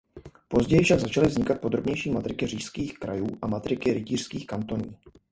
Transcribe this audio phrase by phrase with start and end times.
[0.47, 4.97] Později však začaly vznikat podrobnější matriky říšských krajů a matriky rytířských kantonů.